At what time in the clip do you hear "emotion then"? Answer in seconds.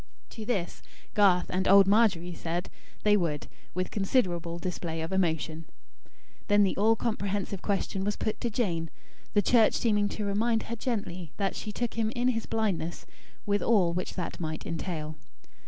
5.11-6.63